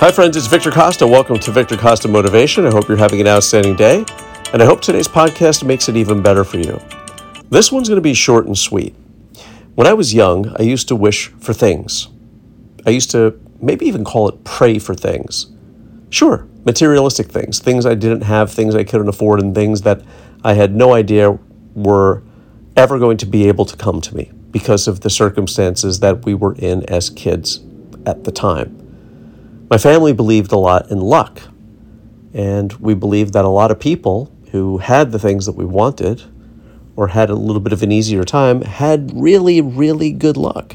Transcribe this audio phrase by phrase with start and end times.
[0.00, 1.06] Hi, friends, it's Victor Costa.
[1.06, 2.64] Welcome to Victor Costa Motivation.
[2.64, 4.06] I hope you're having an outstanding day,
[4.50, 6.80] and I hope today's podcast makes it even better for you.
[7.50, 8.94] This one's going to be short and sweet.
[9.74, 12.08] When I was young, I used to wish for things.
[12.86, 15.52] I used to maybe even call it pray for things.
[16.08, 20.00] Sure, materialistic things, things I didn't have, things I couldn't afford, and things that
[20.42, 21.38] I had no idea
[21.74, 22.22] were
[22.74, 26.32] ever going to be able to come to me because of the circumstances that we
[26.32, 27.60] were in as kids
[28.06, 28.79] at the time.
[29.70, 31.42] My family believed a lot in luck,
[32.34, 36.24] and we believed that a lot of people who had the things that we wanted
[36.96, 40.74] or had a little bit of an easier time had really, really good luck.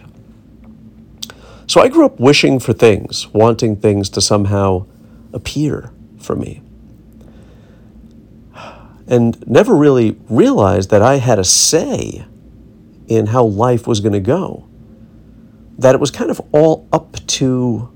[1.67, 4.85] So I grew up wishing for things, wanting things to somehow
[5.33, 6.61] appear for me.
[9.07, 12.25] And never really realized that I had a say
[13.07, 14.67] in how life was going to go.
[15.77, 17.91] That it was kind of all up to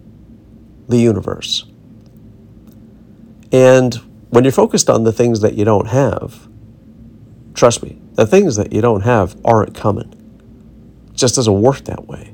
[0.90, 1.66] the universe.
[3.52, 3.96] And
[4.30, 6.48] when you're focused on the things that you don't have,
[7.54, 10.14] trust me, the things that you don't have aren't coming.
[11.10, 12.34] It just doesn't work that way.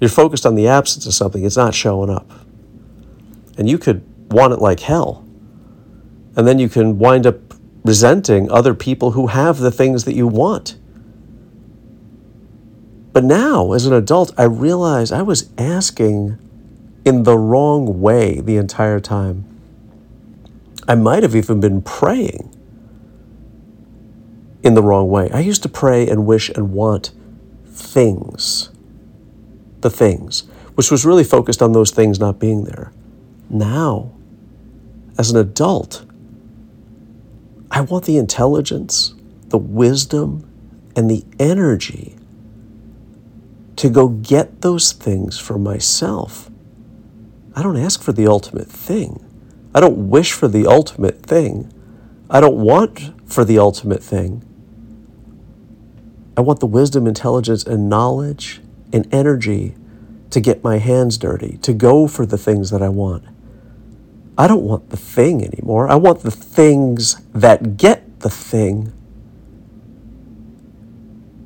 [0.00, 2.30] You're focused on the absence of something, it's not showing up.
[3.58, 5.24] And you could want it like hell.
[6.36, 7.36] And then you can wind up
[7.84, 10.76] resenting other people who have the things that you want.
[13.12, 16.38] But now, as an adult, I realize I was asking
[17.04, 19.44] in the wrong way the entire time.
[20.86, 22.54] I might have even been praying
[24.62, 25.30] in the wrong way.
[25.32, 27.10] I used to pray and wish and want
[27.66, 28.70] things,
[29.80, 32.92] the things, which was really focused on those things not being there.
[33.50, 34.12] Now,
[35.18, 36.04] as an adult,
[37.70, 39.14] I want the intelligence,
[39.48, 40.48] the wisdom,
[40.94, 42.16] and the energy
[43.76, 46.50] to go get those things for myself.
[47.54, 49.24] I don't ask for the ultimate thing.
[49.74, 51.72] I don't wish for the ultimate thing.
[52.30, 54.42] I don't want for the ultimate thing.
[56.36, 58.60] I want the wisdom, intelligence, and knowledge
[58.92, 59.74] and energy
[60.30, 63.24] to get my hands dirty, to go for the things that I want.
[64.38, 65.88] I don't want the thing anymore.
[65.88, 68.92] I want the things that get the thing.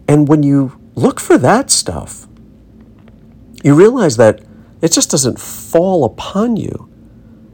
[0.07, 2.29] And when you look for that stuff,
[3.65, 4.41] you realize that
[4.83, 6.91] it just doesn't fall upon you.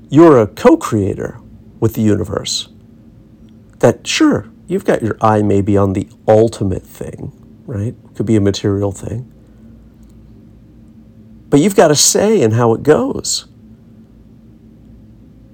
[0.09, 1.41] You're a co creator
[1.81, 2.69] with the universe.
[3.79, 7.33] That, sure, you've got your eye maybe on the ultimate thing,
[7.67, 7.95] right?
[8.15, 9.33] Could be a material thing.
[11.49, 13.47] But you've got a say in how it goes.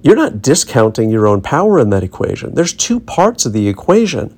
[0.01, 2.55] You're not discounting your own power in that equation.
[2.55, 4.35] There's two parts of the equation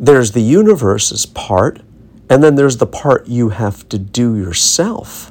[0.00, 1.82] there's the universe's part,
[2.30, 5.30] and then there's the part you have to do yourself.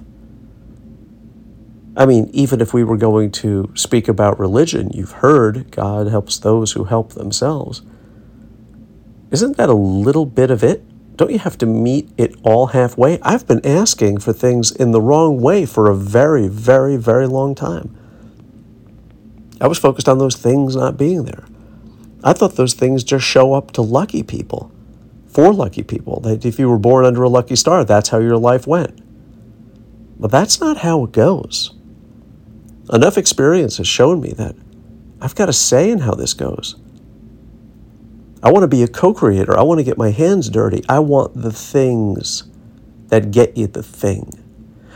[2.00, 6.40] I mean, even if we were going to speak about religion, you've heard God helps
[6.40, 7.82] those who help themselves.
[9.32, 10.82] Isn't that a little bit of it?
[11.18, 13.20] Don't you have to meet it all halfway?
[13.22, 17.54] I've been asking for things in the wrong way for a very, very, very long
[17.54, 17.94] time.
[19.60, 21.44] I was focused on those things not being there.
[22.24, 24.72] I thought those things just show up to lucky people,
[25.28, 26.22] for lucky people.
[26.22, 29.02] That if you were born under a lucky star, that's how your life went.
[30.18, 31.76] But that's not how it goes.
[32.92, 34.56] Enough experience has shown me that
[35.22, 36.76] I've got a say in how this goes.
[38.42, 39.58] I want to be a co creator.
[39.58, 40.84] I want to get my hands dirty.
[40.90, 42.44] I want the things
[43.10, 44.32] that get you the thing.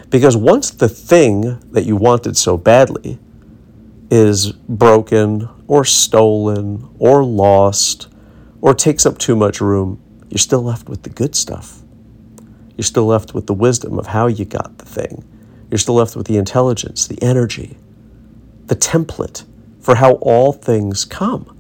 [0.10, 3.20] Because once the thing that you wanted so badly
[4.10, 8.08] is broken or stolen or lost
[8.62, 11.82] or takes up too much room, you're still left with the good stuff.
[12.78, 15.24] You're still left with the wisdom of how you got the thing.
[15.74, 17.78] You're still left with the intelligence, the energy,
[18.68, 19.44] the template
[19.80, 21.58] for how all things come.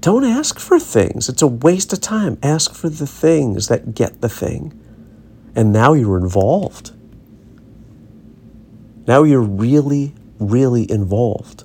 [0.00, 1.28] Don't ask for things.
[1.28, 2.38] It's a waste of time.
[2.42, 4.72] Ask for the things that get the thing.
[5.54, 6.92] And now you're involved.
[9.06, 11.64] Now you're really, really involved.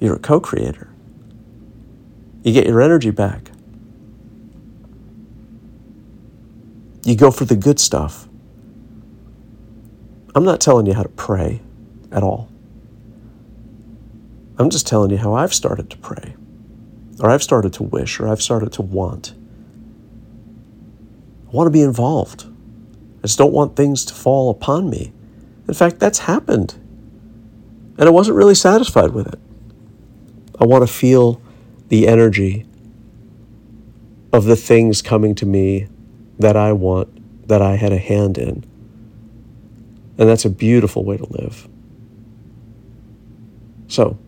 [0.00, 0.92] You're a co creator.
[2.42, 3.52] You get your energy back.
[7.04, 8.26] You go for the good stuff.
[10.34, 11.60] I'm not telling you how to pray
[12.12, 12.48] at all.
[14.58, 16.36] I'm just telling you how I've started to pray,
[17.18, 19.34] or I've started to wish, or I've started to want.
[21.48, 22.44] I want to be involved.
[23.18, 25.12] I just don't want things to fall upon me.
[25.66, 26.74] In fact, that's happened.
[27.98, 29.38] And I wasn't really satisfied with it.
[30.60, 31.40] I want to feel
[31.88, 32.66] the energy
[34.32, 35.88] of the things coming to me
[36.38, 38.64] that I want, that I had a hand in.
[40.20, 41.66] And that's a beautiful way to live.
[43.88, 44.18] So,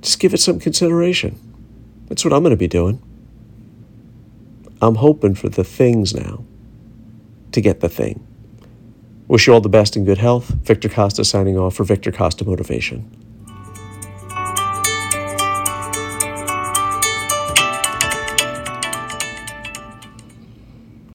[0.00, 1.40] just give it some consideration.
[2.06, 3.02] That's what I'm going to be doing.
[4.80, 6.44] I'm hoping for the things now
[7.50, 8.24] to get the thing.
[9.26, 10.46] Wish you all the best and good health.
[10.46, 13.23] Victor Costa signing off for Victor Costa Motivation.